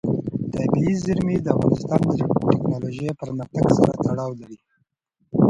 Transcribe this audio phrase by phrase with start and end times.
[0.53, 2.11] طبیعي زیرمې د افغانستان د
[2.47, 4.57] تکنالوژۍ پرمختګ سره تړاو لري.